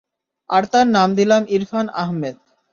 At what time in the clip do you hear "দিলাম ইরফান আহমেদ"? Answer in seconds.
1.19-2.35